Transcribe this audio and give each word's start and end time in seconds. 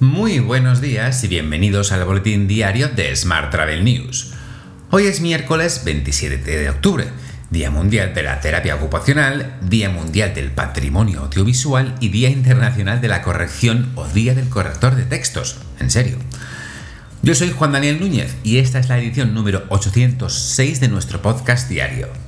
Muy 0.00 0.38
buenos 0.38 0.80
días 0.80 1.24
y 1.24 1.26
bienvenidos 1.26 1.90
al 1.90 2.04
boletín 2.04 2.46
diario 2.46 2.88
de 2.88 3.16
Smart 3.16 3.50
Travel 3.50 3.84
News. 3.84 4.32
Hoy 4.90 5.06
es 5.06 5.20
miércoles 5.20 5.82
27 5.84 6.56
de 6.56 6.70
octubre, 6.70 7.08
Día 7.50 7.72
Mundial 7.72 8.14
de 8.14 8.22
la 8.22 8.38
Terapia 8.38 8.76
Ocupacional, 8.76 9.58
Día 9.60 9.90
Mundial 9.90 10.34
del 10.34 10.52
Patrimonio 10.52 11.22
Audiovisual 11.22 11.96
y 11.98 12.10
Día 12.10 12.30
Internacional 12.30 13.00
de 13.00 13.08
la 13.08 13.22
Corrección 13.22 13.90
o 13.96 14.06
Día 14.06 14.34
del 14.34 14.48
Corrector 14.48 14.94
de 14.94 15.02
Textos. 15.02 15.56
En 15.80 15.90
serio. 15.90 16.18
Yo 17.22 17.34
soy 17.34 17.50
Juan 17.50 17.72
Daniel 17.72 17.98
Núñez 17.98 18.36
y 18.44 18.58
esta 18.58 18.78
es 18.78 18.88
la 18.88 18.98
edición 18.98 19.34
número 19.34 19.64
806 19.68 20.78
de 20.78 20.86
nuestro 20.86 21.22
podcast 21.22 21.68
diario. 21.68 22.27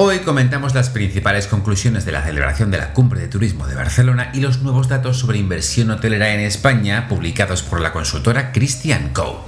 Hoy 0.00 0.20
comentamos 0.20 0.76
las 0.76 0.90
principales 0.90 1.48
conclusiones 1.48 2.04
de 2.04 2.12
la 2.12 2.22
celebración 2.22 2.70
de 2.70 2.78
la 2.78 2.92
Cumbre 2.92 3.20
de 3.20 3.26
Turismo 3.26 3.66
de 3.66 3.74
Barcelona 3.74 4.30
y 4.32 4.38
los 4.38 4.62
nuevos 4.62 4.86
datos 4.86 5.18
sobre 5.18 5.38
inversión 5.38 5.90
hotelera 5.90 6.32
en 6.32 6.38
España 6.38 7.08
publicados 7.08 7.64
por 7.64 7.80
la 7.80 7.92
consultora 7.92 8.52
Christian 8.52 9.08
Co. 9.12 9.44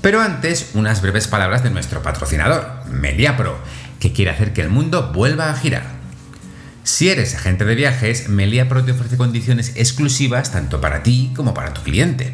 Pero 0.00 0.20
antes, 0.20 0.70
unas 0.74 1.02
breves 1.02 1.26
palabras 1.26 1.64
de 1.64 1.70
nuestro 1.70 2.02
patrocinador, 2.02 2.86
Meliapro, 2.88 3.58
que 3.98 4.12
quiere 4.12 4.30
hacer 4.30 4.52
que 4.52 4.60
el 4.60 4.68
mundo 4.68 5.10
vuelva 5.12 5.50
a 5.50 5.56
girar. 5.56 5.86
Si 6.84 7.08
eres 7.08 7.34
agente 7.34 7.64
de 7.64 7.74
viajes, 7.74 8.28
Meliapro 8.28 8.84
te 8.84 8.92
ofrece 8.92 9.16
condiciones 9.16 9.72
exclusivas 9.74 10.52
tanto 10.52 10.80
para 10.80 11.02
ti 11.02 11.32
como 11.34 11.52
para 11.52 11.74
tu 11.74 11.82
cliente. 11.82 12.32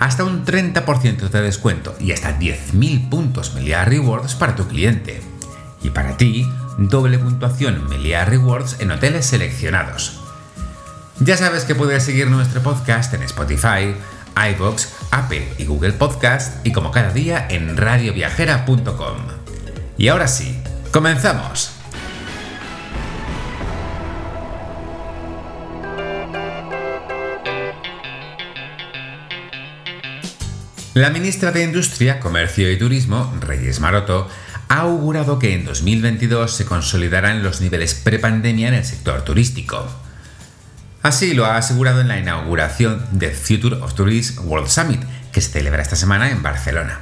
Hasta 0.00 0.24
un 0.24 0.44
30% 0.44 1.28
de 1.28 1.42
descuento 1.42 1.94
y 2.00 2.10
hasta 2.10 2.36
10.000 2.36 3.08
puntos 3.08 3.54
Melia 3.54 3.84
Rewards 3.84 4.34
para 4.34 4.56
tu 4.56 4.66
cliente 4.66 5.22
y 5.84 5.90
para 5.90 6.16
ti, 6.16 6.50
doble 6.78 7.18
puntuación 7.18 7.88
Melia 7.88 8.24
Rewards 8.24 8.80
en 8.80 8.90
hoteles 8.90 9.26
seleccionados. 9.26 10.20
Ya 11.20 11.36
sabes 11.36 11.64
que 11.64 11.76
puedes 11.76 12.02
seguir 12.02 12.28
nuestro 12.28 12.62
podcast 12.62 13.14
en 13.14 13.22
Spotify, 13.22 13.94
iBox, 14.34 14.88
Apple 15.12 15.46
y 15.58 15.66
Google 15.66 15.92
Podcast 15.92 16.66
y 16.66 16.72
como 16.72 16.90
cada 16.90 17.12
día 17.12 17.46
en 17.48 17.76
radioviajera.com. 17.76 19.18
Y 19.96 20.08
ahora 20.08 20.26
sí, 20.26 20.58
comenzamos. 20.90 21.70
La 30.94 31.10
ministra 31.10 31.50
de 31.50 31.64
Industria, 31.64 32.20
Comercio 32.20 32.70
y 32.70 32.78
Turismo, 32.78 33.32
Reyes 33.40 33.80
Maroto, 33.80 34.28
ha 34.74 34.80
augurado 34.80 35.38
que 35.38 35.54
en 35.54 35.64
2022 35.64 36.52
se 36.52 36.64
consolidarán 36.64 37.44
los 37.44 37.60
niveles 37.60 37.94
prepandemia 37.94 38.66
en 38.66 38.74
el 38.74 38.84
sector 38.84 39.22
turístico. 39.22 39.86
Así 41.00 41.32
lo 41.32 41.46
ha 41.46 41.56
asegurado 41.56 42.00
en 42.00 42.08
la 42.08 42.18
inauguración 42.18 43.06
del 43.12 43.30
Future 43.30 43.76
of 43.76 43.94
Tourism 43.94 44.48
World 44.48 44.68
Summit, 44.68 45.00
que 45.30 45.40
se 45.40 45.50
celebra 45.50 45.80
esta 45.80 45.94
semana 45.94 46.28
en 46.30 46.42
Barcelona. 46.42 46.98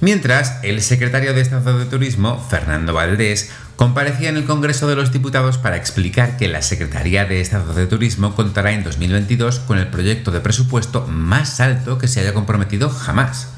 Mientras, 0.00 0.58
el 0.64 0.82
secretario 0.82 1.34
de 1.34 1.40
Estado 1.40 1.78
de 1.78 1.86
Turismo, 1.86 2.44
Fernando 2.50 2.94
Valdés, 2.94 3.52
comparecía 3.76 4.30
en 4.30 4.36
el 4.36 4.44
Congreso 4.44 4.88
de 4.88 4.96
los 4.96 5.12
Diputados 5.12 5.56
para 5.56 5.76
explicar 5.76 6.36
que 6.36 6.48
la 6.48 6.62
Secretaría 6.62 7.26
de 7.26 7.40
Estado 7.40 7.74
de 7.74 7.86
Turismo 7.86 8.34
contará 8.34 8.72
en 8.72 8.82
2022 8.82 9.60
con 9.60 9.78
el 9.78 9.86
proyecto 9.86 10.32
de 10.32 10.40
presupuesto 10.40 11.06
más 11.06 11.60
alto 11.60 11.98
que 11.98 12.08
se 12.08 12.20
haya 12.20 12.34
comprometido 12.34 12.90
jamás 12.90 13.50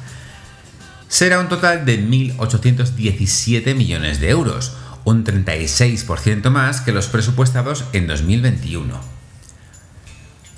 será 1.13 1.41
un 1.41 1.51
total 1.51 1.85
de 1.85 2.03
1.817 2.03 3.75
millones 3.75 4.19
de 4.19 4.31
euros, 4.31 4.73
un 5.05 5.27
36% 5.27 6.49
más 6.49 6.81
que 6.81 6.91
los 6.91 7.09
presupuestados 7.09 7.85
en 7.93 8.07
2021. 8.07 8.99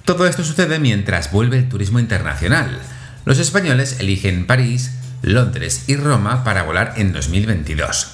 Todo 0.04 0.28
esto 0.28 0.44
sucede 0.44 0.78
mientras 0.78 1.32
vuelve 1.32 1.58
el 1.58 1.68
turismo 1.68 1.98
internacional. 1.98 2.78
Los 3.24 3.40
españoles 3.40 3.96
eligen 3.98 4.46
París, 4.46 4.92
Londres 5.22 5.86
y 5.88 5.96
Roma 5.96 6.44
para 6.44 6.62
volar 6.62 6.94
en 6.98 7.12
2022. 7.12 8.12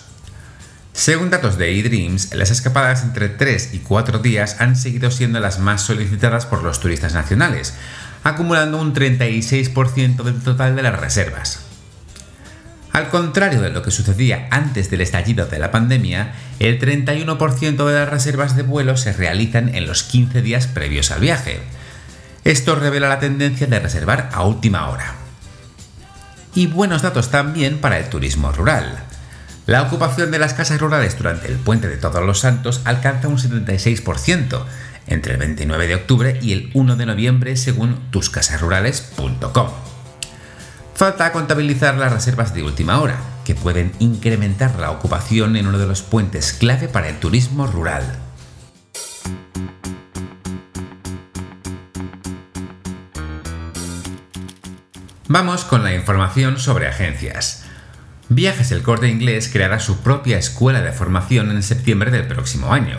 Según 0.94 1.28
datos 1.28 1.58
de 1.58 1.78
eDreams, 1.78 2.32
las 2.32 2.50
escapadas 2.50 3.02
entre 3.02 3.28
3 3.28 3.74
y 3.74 3.80
4 3.80 4.18
días 4.20 4.56
han 4.60 4.76
seguido 4.76 5.10
siendo 5.10 5.40
las 5.40 5.58
más 5.58 5.82
solicitadas 5.82 6.46
por 6.46 6.62
los 6.62 6.80
turistas 6.80 7.12
nacionales, 7.12 7.74
acumulando 8.24 8.80
un 8.80 8.94
36% 8.94 10.22
del 10.22 10.40
total 10.40 10.74
de 10.74 10.82
las 10.82 10.98
reservas. 10.98 11.66
Al 12.92 13.08
contrario 13.08 13.60
de 13.60 13.70
lo 13.70 13.82
que 13.82 13.92
sucedía 13.92 14.48
antes 14.50 14.90
del 14.90 15.00
estallido 15.00 15.46
de 15.46 15.58
la 15.58 15.70
pandemia, 15.70 16.32
el 16.58 16.80
31% 16.80 17.86
de 17.86 17.94
las 17.94 18.08
reservas 18.08 18.56
de 18.56 18.62
vuelo 18.62 18.96
se 18.96 19.12
realizan 19.12 19.74
en 19.74 19.86
los 19.86 20.02
15 20.02 20.42
días 20.42 20.66
previos 20.66 21.10
al 21.12 21.20
viaje. 21.20 21.60
Esto 22.44 22.74
revela 22.74 23.08
la 23.08 23.20
tendencia 23.20 23.66
de 23.68 23.78
reservar 23.78 24.30
a 24.32 24.44
última 24.44 24.88
hora. 24.88 25.14
Y 26.54 26.66
buenos 26.66 27.02
datos 27.02 27.30
también 27.30 27.78
para 27.78 27.98
el 27.98 28.08
turismo 28.08 28.50
rural. 28.50 29.04
La 29.66 29.82
ocupación 29.82 30.32
de 30.32 30.40
las 30.40 30.54
casas 30.54 30.80
rurales 30.80 31.16
durante 31.16 31.46
el 31.46 31.58
puente 31.58 31.86
de 31.86 31.96
Todos 31.96 32.24
los 32.24 32.40
Santos 32.40 32.80
alcanza 32.84 33.28
un 33.28 33.38
76%, 33.38 34.64
entre 35.06 35.34
el 35.34 35.38
29 35.38 35.86
de 35.86 35.94
octubre 35.94 36.38
y 36.42 36.52
el 36.52 36.70
1 36.74 36.96
de 36.96 37.06
noviembre 37.06 37.56
según 37.56 38.10
tuscasasrurales.com. 38.10 39.89
Falta 41.00 41.32
contabilizar 41.32 41.96
las 41.96 42.12
reservas 42.12 42.52
de 42.52 42.62
última 42.62 43.00
hora, 43.00 43.16
que 43.46 43.54
pueden 43.54 43.90
incrementar 44.00 44.78
la 44.78 44.90
ocupación 44.90 45.56
en 45.56 45.66
uno 45.66 45.78
de 45.78 45.86
los 45.86 46.02
puentes 46.02 46.52
clave 46.52 46.88
para 46.88 47.08
el 47.08 47.18
turismo 47.18 47.66
rural. 47.66 48.04
Vamos 55.26 55.64
con 55.64 55.84
la 55.84 55.94
información 55.94 56.58
sobre 56.58 56.86
agencias. 56.86 57.64
Viajes 58.28 58.70
El 58.70 58.82
Corte 58.82 59.08
Inglés 59.08 59.48
creará 59.50 59.80
su 59.80 60.00
propia 60.02 60.36
escuela 60.36 60.82
de 60.82 60.92
formación 60.92 61.50
en 61.50 61.62
septiembre 61.62 62.10
del 62.10 62.26
próximo 62.26 62.74
año. 62.74 62.98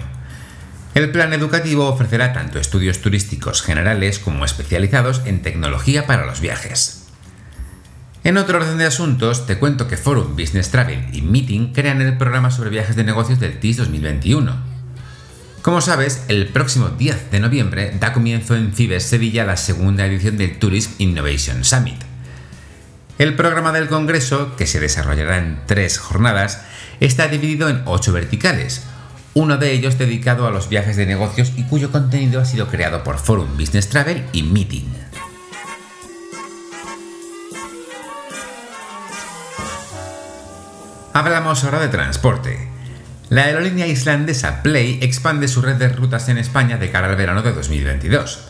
El 0.96 1.12
plan 1.12 1.34
educativo 1.34 1.86
ofrecerá 1.86 2.34
tanto 2.34 2.58
estudios 2.58 3.00
turísticos 3.00 3.62
generales 3.62 4.18
como 4.18 4.44
especializados 4.44 5.22
en 5.26 5.44
tecnología 5.44 6.08
para 6.08 6.26
los 6.26 6.42
viajes. 6.42 7.01
En 8.24 8.38
otro 8.38 8.60
orden 8.60 8.78
de 8.78 8.86
asuntos, 8.86 9.48
te 9.48 9.58
cuento 9.58 9.88
que 9.88 9.98
Forum 9.98 10.36
Business 10.36 10.70
Travel 10.70 11.08
y 11.12 11.24
Meeting 11.24 11.74
crean 11.74 12.02
el 12.02 12.20
programa 12.20 12.52
sobre 12.52 12.70
viajes 12.70 12.96
de 12.96 13.04
negocios 13.04 13.40
del 13.40 13.60
TIS 13.60 13.78
2021. 13.78 14.56
Como 15.64 15.82
sabes, 15.82 16.26
el 16.28 16.48
próximo 16.50 16.90
10 16.90 17.32
de 17.32 17.40
noviembre 17.40 17.98
da 18.00 18.14
comienzo 18.14 18.56
en 18.56 18.74
Fibes 18.74 19.06
Sevilla 19.06 19.44
la 19.44 19.58
segunda 19.58 20.06
edición 20.06 20.38
del 20.38 20.60
Tourism 20.60 20.92
Innovation 21.00 21.64
Summit. 21.64 22.00
El 23.18 23.36
programa 23.36 23.72
del 23.72 23.88
Congreso, 23.88 24.56
que 24.56 24.68
se 24.68 24.80
desarrollará 24.80 25.40
en 25.40 25.60
tres 25.66 25.98
jornadas, 25.98 26.62
está 27.00 27.28
dividido 27.28 27.70
en 27.70 27.82
ocho 27.86 28.14
verticales, 28.14 28.84
uno 29.34 29.58
de 29.58 29.72
ellos 29.72 29.98
dedicado 29.98 30.46
a 30.46 30.52
los 30.52 30.70
viajes 30.70 30.96
de 30.96 31.08
negocios 31.08 31.54
y 31.58 31.64
cuyo 31.64 31.92
contenido 31.92 32.40
ha 32.40 32.46
sido 32.46 32.68
creado 32.68 33.04
por 33.04 33.18
Forum 33.18 33.58
Business 33.58 33.90
Travel 33.90 34.26
y 34.32 34.44
Meeting. 34.44 35.01
Hablamos 41.22 41.64
ahora 41.64 41.80
de 41.80 41.88
transporte. 41.88 42.68
La 43.30 43.44
aerolínea 43.44 43.86
islandesa 43.86 44.64
Play 44.64 44.98
expande 45.04 45.48
su 45.48 45.62
red 45.62 45.76
de 45.76 45.88
rutas 45.88 46.28
en 46.30 46.40
España 46.40 46.78
de 46.78 46.90
cara 46.90 47.10
al 47.10 47.16
verano 47.16 47.44
de 47.44 47.54
2022. 47.54 48.48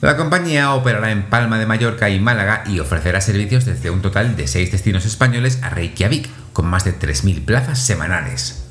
La 0.00 0.16
compañía 0.16 0.74
operará 0.74 1.12
en 1.12 1.22
Palma 1.22 1.56
de 1.56 1.66
Mallorca 1.66 2.10
y 2.10 2.18
Málaga 2.18 2.64
y 2.66 2.80
ofrecerá 2.80 3.20
servicios 3.20 3.64
desde 3.64 3.90
un 3.90 4.02
total 4.02 4.34
de 4.34 4.48
6 4.48 4.72
destinos 4.72 5.06
españoles 5.06 5.60
a 5.62 5.70
Reykjavik, 5.70 6.28
con 6.52 6.66
más 6.66 6.84
de 6.84 6.98
3.000 6.98 7.44
plazas 7.44 7.78
semanales. 7.78 8.64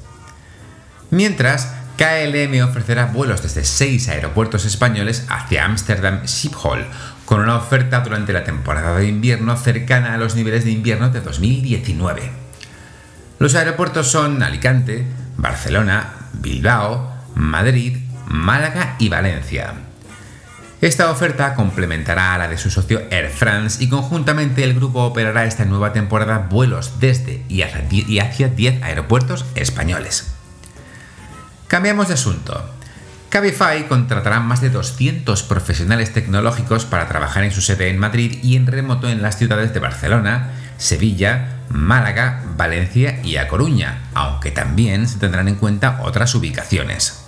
Mientras, 1.10 1.74
KLM 1.96 2.62
ofrecerá 2.62 3.06
vuelos 3.06 3.42
desde 3.42 3.64
6 3.64 4.10
aeropuertos 4.10 4.66
españoles 4.66 5.26
hacia 5.30 5.64
Amsterdam 5.64 6.28
Schiphol, 6.28 6.86
con 7.24 7.40
una 7.40 7.56
oferta 7.56 8.02
durante 8.02 8.34
la 8.34 8.44
temporada 8.44 8.98
de 8.98 9.08
invierno 9.08 9.56
cercana 9.56 10.14
a 10.14 10.18
los 10.18 10.36
niveles 10.36 10.66
de 10.66 10.72
invierno 10.72 11.10
de 11.10 11.22
2019. 11.22 12.43
Los 13.44 13.56
aeropuertos 13.56 14.10
son 14.10 14.42
Alicante, 14.42 15.06
Barcelona, 15.36 16.14
Bilbao, 16.32 17.12
Madrid, 17.36 17.98
Málaga 18.26 18.96
y 19.00 19.10
Valencia. 19.10 19.74
Esta 20.80 21.12
oferta 21.12 21.54
complementará 21.54 22.34
a 22.34 22.38
la 22.38 22.48
de 22.48 22.58
su 22.58 22.72
socio 22.72 23.02
Air 23.10 23.30
France 23.30 23.84
y 23.84 23.90
conjuntamente 23.90 24.64
el 24.64 24.74
grupo 24.74 25.04
operará 25.04 25.44
esta 25.44 25.66
nueva 25.66 25.92
temporada 25.92 26.48
vuelos 26.50 27.02
desde 27.02 27.44
y 27.50 27.64
hacia 27.64 28.48
10 28.48 28.82
aeropuertos 28.82 29.44
españoles. 29.56 30.32
Cambiamos 31.68 32.08
de 32.08 32.14
asunto. 32.14 32.70
Cabify 33.28 33.90
contratará 33.90 34.40
más 34.40 34.62
de 34.62 34.70
200 34.70 35.44
profesionales 35.44 36.14
tecnológicos 36.14 36.86
para 36.86 37.10
trabajar 37.10 37.44
en 37.44 37.52
su 37.52 37.60
sede 37.60 37.90
en 37.90 38.00
Madrid 38.00 38.40
y 38.42 38.56
en 38.56 38.68
remoto 38.68 39.10
en 39.10 39.22
las 39.22 39.38
ciudades 39.38 39.74
de 39.74 39.82
Barcelona, 39.82 40.54
Sevilla, 40.78 41.53
Málaga, 41.70 42.44
Valencia 42.56 43.20
y 43.24 43.38
A 43.38 43.48
Coruña, 43.48 44.04
aunque 44.14 44.52
también 44.52 45.08
se 45.08 45.20
tendrán 45.20 45.48
en 45.48 45.56
cuenta 45.56 46.00
otras 46.04 46.36
ubicaciones. 46.36 47.24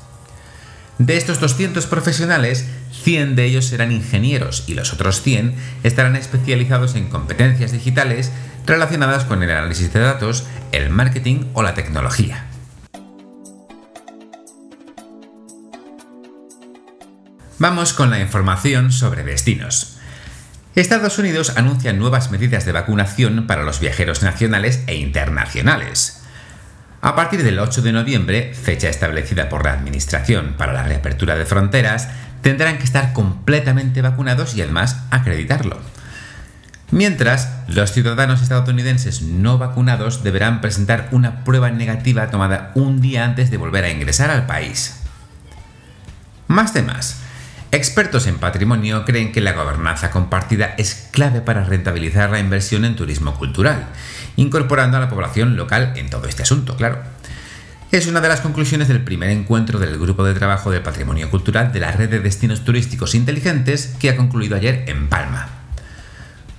De 0.98 1.18
estos 1.18 1.40
200 1.42 1.86
profesionales, 1.88 2.66
100 3.04 3.36
de 3.36 3.46
ellos 3.46 3.66
serán 3.66 3.92
ingenieros 3.92 4.64
y 4.68 4.76
los 4.76 4.94
otros 4.94 5.22
100 5.22 5.54
estarán 5.84 6.16
especializados 6.16 6.96
en 6.96 7.10
competencias 7.10 7.74
digitales 7.74 8.32
relacionadas 8.66 9.26
con 9.26 9.44
el 9.44 9.52
análisis 9.52 9.92
de 9.92 10.00
datos, 10.00 10.46
el 10.72 10.90
marketing 10.90 11.46
o 11.54 11.64
la 11.64 11.74
tecnología. 11.74 12.46
Vamos 17.60 17.94
con 17.94 18.10
la 18.10 18.20
información 18.20 18.92
sobre 18.92 19.24
destinos. 19.24 19.95
Estados 20.81 21.18
Unidos 21.19 21.54
anuncia 21.56 21.94
nuevas 21.94 22.31
medidas 22.31 22.66
de 22.66 22.74
vacunación 22.74 23.48
para 23.48 23.63
los 23.63 23.80
viajeros 23.80 24.24
nacionales 24.24 24.83
e 24.88 24.95
internacionales. 24.95 26.22
A 27.01 27.16
partir 27.16 27.44
del 27.44 27.60
8 27.60 27.81
de 27.81 27.94
noviembre, 27.94 28.54
fecha 28.54 28.89
establecida 28.89 29.48
por 29.48 29.63
la 29.63 29.72
Administración 29.72 30.56
para 30.57 30.74
la 30.74 30.83
reapertura 30.83 31.38
de 31.38 31.45
fronteras, 31.45 32.10
tendrán 32.42 32.77
que 32.77 32.83
estar 32.83 33.13
completamente 33.13 34.01
vacunados 34.01 34.54
y 34.54 34.62
además 34.62 34.98
acreditarlo. 35.12 35.80
Mientras, 36.92 37.50
los 37.68 37.94
ciudadanos 37.94 38.42
estadounidenses 38.42 39.22
no 39.22 39.57
vacunados 39.57 40.24
deberán 40.24 40.60
presentar 40.60 41.07
una 41.12 41.45
prueba 41.45 41.72
negativa 41.72 42.30
tomada 42.30 42.72
un 42.75 43.00
día 43.00 43.24
antes 43.24 43.50
de 43.50 43.57
volver 43.57 43.86
a 43.86 43.92
ingresar 43.92 44.30
al 44.30 44.45
país. 44.45 44.98
Más 46.48 46.74
temas. 46.74 47.25
Expertos 47.75 48.25
en 48.27 48.38
patrimonio 48.38 49.04
creen 49.04 49.33
que 49.33 49.42
la 49.42 49.51
gobernanza 49.51 50.10
compartida 50.10 50.75
es 50.77 51.10
clave 51.12 51.42
para 51.42 51.66
rentabilizar 51.66 52.30
la 52.30 52.39
inversión 52.39 52.86
en 52.86 52.95
turismo 52.95 53.38
cultural, 53.38 53.88
incorporando 54.38 54.95
a 54.95 55.01
la 55.01 55.10
población 55.10 55.57
local 55.57 55.92
en 55.98 56.10
todo 56.10 56.25
este 56.30 56.44
asunto, 56.44 56.77
claro. 56.77 57.00
Es 57.92 58.07
una 58.07 58.22
de 58.22 58.30
las 58.30 58.39
conclusiones 58.39 58.88
del 58.88 59.04
primer 59.04 59.30
encuentro 59.30 59.77
del 59.77 60.00
Grupo 60.00 60.24
de 60.24 60.33
Trabajo 60.33 60.72
del 60.72 60.83
Patrimonio 60.83 61.30
Cultural 61.30 61.74
de 61.74 61.81
la 61.81 61.92
Red 61.92 62.12
de 62.12 62.22
Destinos 62.22 62.63
Turísticos 62.63 63.13
Inteligentes 63.13 63.94
que 64.00 64.10
ha 64.10 64.16
concluido 64.16 64.56
ayer 64.56 64.86
en 64.88 65.10
Palma. 65.10 65.50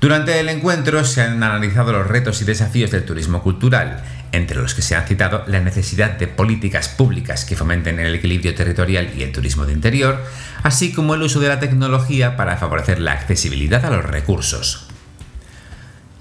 Durante 0.03 0.39
el 0.39 0.51
encuentro 0.51 1.03
se 1.05 1.23
han 1.23 1.43
analizado 1.43 1.93
los 1.93 2.07
retos 2.07 2.43
y 2.43 2.45
desafíos 2.45 2.91
del 2.91 3.07
turismo 3.07 3.43
cultural, 3.43 4.05
entre 4.37 4.61
los 4.61 4.75
que 4.75 4.83
se 4.83 4.95
han 4.95 5.07
citado 5.07 5.45
la 5.47 5.61
necesidad 5.61 6.13
de 6.13 6.27
políticas 6.27 6.89
públicas 6.89 7.45
que 7.45 7.57
fomenten 7.57 7.99
el 7.99 8.15
equilibrio 8.15 8.55
territorial 8.55 9.11
y 9.17 9.23
el 9.23 9.33
turismo 9.33 9.65
de 9.65 9.73
interior, 9.73 10.23
así 10.63 10.93
como 10.93 11.15
el 11.15 11.23
uso 11.23 11.41
de 11.41 11.49
la 11.49 11.61
tecnología 11.61 12.37
para 12.37 12.57
favorecer 12.57 13.01
la 13.01 13.13
accesibilidad 13.13 13.85
a 13.85 13.91
los 13.91 14.05
recursos. 14.05 14.87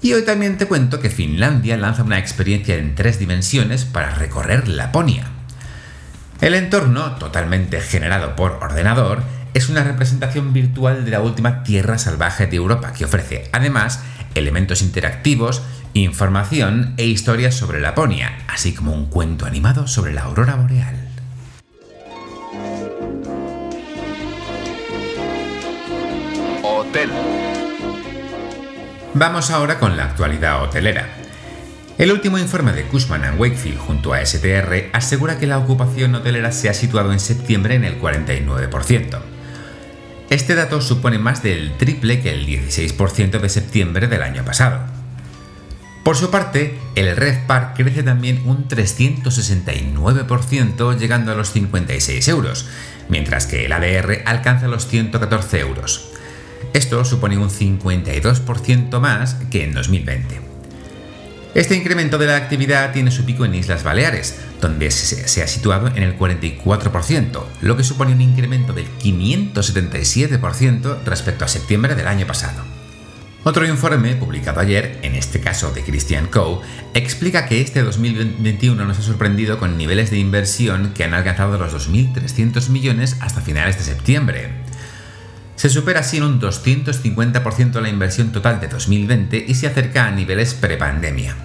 Y 0.02 0.12
hoy 0.12 0.22
también 0.22 0.58
te 0.58 0.66
cuento 0.66 1.00
que 1.00 1.10
Finlandia 1.10 1.76
lanza 1.76 2.02
una 2.02 2.18
experiencia 2.18 2.76
en 2.76 2.94
tres 2.94 3.18
dimensiones 3.18 3.84
para 3.84 4.14
recorrer 4.14 4.68
Laponia. 4.68 5.26
El 6.40 6.54
entorno, 6.54 7.12
totalmente 7.16 7.80
generado 7.80 8.36
por 8.36 8.58
ordenador, 8.62 9.22
es 9.54 9.70
una 9.70 9.82
representación 9.82 10.52
virtual 10.52 11.04
de 11.04 11.10
la 11.10 11.20
última 11.20 11.62
tierra 11.62 11.96
salvaje 11.96 12.46
de 12.46 12.56
Europa 12.56 12.92
que 12.92 13.06
ofrece, 13.06 13.48
además, 13.52 14.00
elementos 14.34 14.82
interactivos, 14.82 15.62
información 16.02 16.94
e 16.96 17.06
historias 17.06 17.54
sobre 17.54 17.80
Laponia, 17.80 18.38
así 18.48 18.74
como 18.74 18.92
un 18.92 19.06
cuento 19.06 19.46
animado 19.46 19.86
sobre 19.86 20.12
la 20.12 20.22
aurora 20.22 20.56
boreal. 20.56 20.96
Hotel. 26.62 27.10
Vamos 29.14 29.50
ahora 29.50 29.78
con 29.78 29.96
la 29.96 30.04
actualidad 30.04 30.62
hotelera. 30.62 31.08
El 31.98 32.12
último 32.12 32.36
informe 32.36 32.72
de 32.72 32.84
Cushman 32.84 33.38
Wakefield 33.38 33.78
junto 33.78 34.12
a 34.12 34.24
STR 34.24 34.90
asegura 34.92 35.38
que 35.38 35.46
la 35.46 35.58
ocupación 35.58 36.14
hotelera 36.14 36.52
se 36.52 36.68
ha 36.68 36.74
situado 36.74 37.12
en 37.12 37.20
septiembre 37.20 37.74
en 37.74 37.84
el 37.84 37.98
49%. 37.98 39.18
Este 40.28 40.54
dato 40.54 40.82
supone 40.82 41.18
más 41.18 41.42
del 41.42 41.72
triple 41.78 42.20
que 42.20 42.32
el 42.32 42.46
16% 42.46 43.40
de 43.40 43.48
septiembre 43.48 44.08
del 44.08 44.22
año 44.22 44.44
pasado. 44.44 44.95
Por 46.06 46.16
su 46.16 46.30
parte, 46.30 46.78
el 46.94 47.14
RedPar 47.16 47.74
crece 47.74 48.04
también 48.04 48.42
un 48.44 48.68
369% 48.68 50.96
llegando 50.96 51.32
a 51.32 51.34
los 51.34 51.50
56 51.50 52.28
euros, 52.28 52.68
mientras 53.08 53.46
que 53.46 53.64
el 53.64 53.72
ADR 53.72 54.22
alcanza 54.24 54.68
los 54.68 54.86
114 54.86 55.58
euros. 55.58 56.12
Esto 56.74 57.04
supone 57.04 57.38
un 57.38 57.50
52% 57.50 59.00
más 59.00 59.34
que 59.50 59.64
en 59.64 59.74
2020. 59.74 60.40
Este 61.56 61.74
incremento 61.74 62.18
de 62.18 62.28
la 62.28 62.36
actividad 62.36 62.92
tiene 62.92 63.10
su 63.10 63.24
pico 63.24 63.44
en 63.44 63.56
Islas 63.56 63.82
Baleares, 63.82 64.38
donde 64.60 64.92
se, 64.92 65.42
ha 65.42 65.48
situado 65.48 65.88
en 65.88 66.04
el 66.04 66.16
44%, 66.16 67.42
lo 67.62 67.76
que 67.76 67.82
supone 67.82 68.12
un 68.12 68.20
incremento 68.20 68.72
del 68.72 68.86
577% 68.98 70.98
respecto 71.04 71.44
a 71.44 71.48
septiembre 71.48 71.96
del 71.96 72.06
año 72.06 72.28
pasado. 72.28 72.75
Otro 73.48 73.64
informe, 73.64 74.16
publicado 74.16 74.58
ayer, 74.58 74.98
en 75.02 75.14
este 75.14 75.38
caso 75.38 75.70
de 75.70 75.84
Christian 75.84 76.26
Co., 76.26 76.62
explica 76.94 77.46
que 77.46 77.60
este 77.60 77.84
2021 77.84 78.84
nos 78.84 78.98
ha 78.98 79.02
sorprendido 79.02 79.60
con 79.60 79.78
niveles 79.78 80.10
de 80.10 80.18
inversión 80.18 80.92
que 80.94 81.04
han 81.04 81.14
alcanzado 81.14 81.56
los 81.56 81.72
2.300 81.72 82.70
millones 82.70 83.16
hasta 83.20 83.40
finales 83.40 83.78
de 83.78 83.84
septiembre. 83.84 84.50
Se 85.54 85.68
supera 85.68 86.00
así 86.00 86.16
en 86.16 86.24
un 86.24 86.40
250% 86.40 87.80
la 87.80 87.88
inversión 87.88 88.32
total 88.32 88.60
de 88.60 88.66
2020 88.66 89.44
y 89.46 89.54
se 89.54 89.68
acerca 89.68 90.06
a 90.06 90.10
niveles 90.10 90.54
prepandemia. 90.54 91.36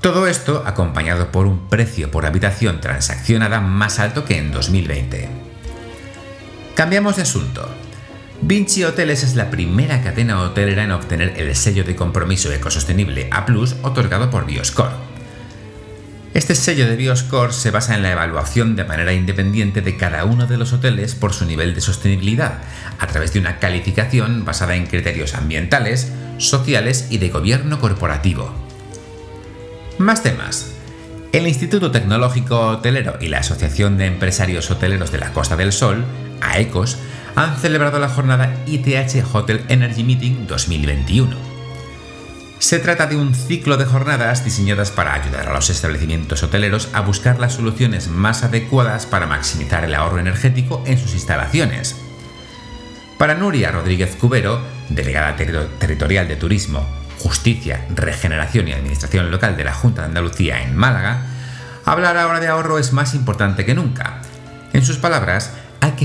Todo 0.00 0.26
esto 0.26 0.62
acompañado 0.64 1.30
por 1.30 1.44
un 1.44 1.68
precio 1.68 2.10
por 2.10 2.24
habitación 2.24 2.80
transaccionada 2.80 3.60
más 3.60 3.98
alto 3.98 4.24
que 4.24 4.38
en 4.38 4.50
2020. 4.50 5.28
Cambiamos 6.74 7.16
de 7.16 7.22
asunto. 7.22 7.81
Vinci 8.44 8.82
Hoteles 8.82 9.22
es 9.22 9.36
la 9.36 9.50
primera 9.50 10.02
cadena 10.02 10.40
hotelera 10.40 10.82
en 10.82 10.90
obtener 10.90 11.34
el 11.36 11.54
sello 11.54 11.84
de 11.84 11.94
compromiso 11.94 12.50
ecosostenible 12.50 13.28
A 13.30 13.46
otorgado 13.82 14.30
por 14.30 14.46
Bioscore. 14.46 14.96
Este 16.34 16.56
sello 16.56 16.88
de 16.88 16.96
Bioscore 16.96 17.52
se 17.52 17.70
basa 17.70 17.94
en 17.94 18.02
la 18.02 18.10
evaluación 18.10 18.74
de 18.74 18.82
manera 18.82 19.12
independiente 19.12 19.80
de 19.80 19.96
cada 19.96 20.24
uno 20.24 20.48
de 20.48 20.56
los 20.56 20.72
hoteles 20.72 21.14
por 21.14 21.32
su 21.32 21.44
nivel 21.44 21.72
de 21.76 21.82
sostenibilidad, 21.82 22.58
a 22.98 23.06
través 23.06 23.32
de 23.32 23.38
una 23.38 23.60
calificación 23.60 24.44
basada 24.44 24.74
en 24.74 24.86
criterios 24.86 25.34
ambientales, 25.34 26.10
sociales 26.38 27.06
y 27.10 27.18
de 27.18 27.28
gobierno 27.28 27.78
corporativo. 27.78 28.52
Más 29.98 30.24
temas. 30.24 30.72
El 31.30 31.46
Instituto 31.46 31.92
Tecnológico 31.92 32.58
Hotelero 32.58 33.18
y 33.20 33.28
la 33.28 33.38
Asociación 33.38 33.98
de 33.98 34.06
Empresarios 34.06 34.68
Hoteleros 34.68 35.12
de 35.12 35.18
la 35.18 35.32
Costa 35.32 35.56
del 35.56 35.72
Sol, 35.72 36.04
AECOS, 36.40 36.98
han 37.34 37.56
celebrado 37.56 37.98
la 37.98 38.08
jornada 38.08 38.54
ITH 38.66 39.24
Hotel 39.34 39.64
Energy 39.68 40.04
Meeting 40.04 40.46
2021 40.46 41.52
se 42.62 42.78
trata 42.78 43.08
de 43.08 43.16
un 43.16 43.34
ciclo 43.34 43.76
de 43.76 43.86
jornadas 43.86 44.44
diseñadas 44.44 44.92
para 44.92 45.14
ayudar 45.14 45.48
a 45.48 45.52
los 45.52 45.68
establecimientos 45.68 46.44
hoteleros 46.44 46.90
a 46.92 47.00
buscar 47.00 47.40
las 47.40 47.54
soluciones 47.54 48.06
más 48.06 48.44
adecuadas 48.44 49.04
para 49.04 49.26
maximizar 49.26 49.82
el 49.82 49.96
ahorro 49.96 50.20
energético 50.20 50.80
en 50.86 50.96
sus 50.96 51.12
instalaciones. 51.12 51.96
Para 53.18 53.34
Nuria 53.34 53.72
Rodríguez 53.72 54.14
Cubero, 54.14 54.60
delegada 54.90 55.34
territorial 55.34 56.28
de 56.28 56.36
Turismo, 56.36 56.86
Justicia, 57.18 57.84
Regeneración 57.96 58.68
y 58.68 58.72
Administración 58.72 59.32
Local 59.32 59.56
de 59.56 59.64
la 59.64 59.74
Junta 59.74 60.02
de 60.02 60.08
Andalucía 60.08 60.62
en 60.62 60.76
Málaga, 60.76 61.26
hablar 61.84 62.16
ahora 62.16 62.38
de 62.38 62.46
ahorro 62.46 62.78
es 62.78 62.92
más 62.92 63.14
importante 63.14 63.64
que 63.66 63.74
nunca. 63.74 64.22
En 64.72 64.84
sus 64.84 64.98
palabras, 64.98 65.50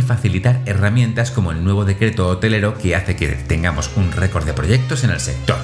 facilitar 0.01 0.61
herramientas 0.65 1.31
como 1.31 1.51
el 1.51 1.63
nuevo 1.63 1.85
decreto 1.85 2.27
hotelero 2.27 2.77
que 2.77 2.95
hace 2.95 3.15
que 3.15 3.27
tengamos 3.27 3.91
un 3.95 4.11
récord 4.11 4.45
de 4.45 4.53
proyectos 4.53 5.03
en 5.03 5.11
el 5.11 5.19
sector. 5.19 5.57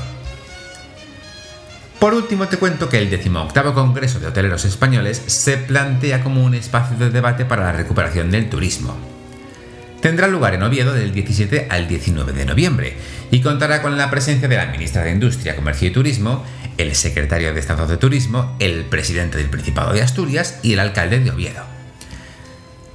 Por 2.04 2.14
último, 2.14 2.48
te 2.50 2.58
cuento 2.58 2.90
que 2.90 2.98
el 2.98 3.10
18 3.10 3.74
Congreso 3.74 4.20
de 4.20 4.28
Hoteleros 4.28 4.66
Españoles 4.66 5.22
se 5.26 5.56
plantea 5.56 6.22
como 6.22 6.44
un 6.44 6.54
espacio 6.54 6.98
de 6.98 7.10
debate 7.10 7.46
para 7.46 7.64
la 7.64 7.72
recuperación 7.72 8.30
del 8.30 8.50
turismo. 8.50 8.94
Tendrá 10.02 10.28
lugar 10.28 10.54
en 10.54 10.64
Oviedo 10.64 10.92
del 10.92 11.14
17 11.14 11.68
al 11.70 11.88
19 11.88 12.34
de 12.34 12.44
noviembre 12.44 12.98
y 13.32 13.40
contará 13.40 13.82
con 13.82 13.98
la 13.98 14.10
presencia 14.10 14.50
de 14.50 14.58
la 14.58 14.66
ministra 14.66 15.02
de 15.02 15.12
Industria, 15.12 15.56
Comercio 15.56 15.88
y 15.88 15.92
Turismo, 15.92 16.44
el 16.78 16.94
secretario 16.94 17.54
de 17.54 17.62
Estado 17.62 17.88
de 17.88 17.96
Turismo, 17.96 18.54
el 18.60 18.84
presidente 18.84 19.38
del 19.38 19.50
Principado 19.50 19.94
de 19.94 20.02
Asturias 20.02 20.60
y 20.62 20.74
el 20.74 20.82
alcalde 20.82 21.22
de 21.22 21.32
Oviedo. 21.32 21.73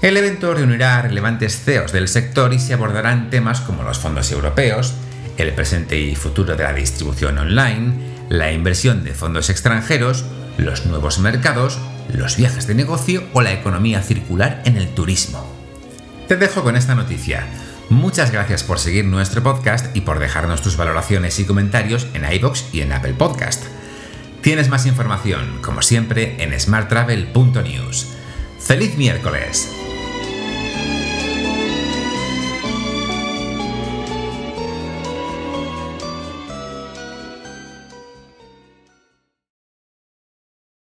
El 0.01 0.17
evento 0.17 0.55
reunirá 0.55 0.99
a 0.99 1.03
relevantes 1.03 1.61
CEOs 1.65 1.91
del 1.91 2.07
sector 2.07 2.53
y 2.53 2.61
se 2.61 2.73
abordarán 2.73 3.31
temas 3.31 3.61
como 3.61 3.83
los 3.83 3.99
fondos 3.99 4.31
europeos, 4.31 4.95
el 5.37 5.53
presente 5.53 5.99
y 5.99 6.15
futuro 6.15 6.55
de 6.55 6.63
la 6.63 6.73
distribución 6.73 7.37
online, 7.37 7.95
la 8.29 8.53
inversión 8.53 9.03
de 9.03 9.13
fondos 9.13 9.51
extranjeros, 9.51 10.25
los 10.57 10.87
nuevos 10.87 11.19
mercados, 11.19 11.81
los 12.13 12.37
viajes 12.37 12.69
de 12.69 12.77
negocio 12.77 13.25
o 13.33 13.43
la 13.43 13.53
economía 13.53 14.01
circular 14.01 14.63
en 14.65 14.77
el 14.77 14.89
turismo. 14.89 15.45
Te 16.29 16.37
dejo 16.37 16.63
con 16.63 16.77
esta 16.77 16.95
noticia. 16.95 17.47
Muchas 17.89 18.31
gracias 18.31 18.63
por 18.63 18.79
seguir 18.79 19.05
nuestro 19.05 19.43
podcast 19.43 19.97
y 19.97 20.03
por 20.03 20.21
dejarnos 20.21 20.63
tus 20.63 20.77
valoraciones 20.77 21.41
y 21.41 21.45
comentarios 21.45 22.07
en 22.15 22.31
iBox 22.31 22.67
y 22.73 22.83
en 22.83 22.93
Apple 22.93 23.15
Podcast. 23.15 23.65
Tienes 24.43 24.69
más 24.69 24.87
información, 24.87 25.59
como 25.61 25.83
siempre, 25.83 26.37
en 26.39 26.59
smarttravel.news. 26.59 28.09
¡Feliz 28.61 28.97
miércoles! 28.97 29.78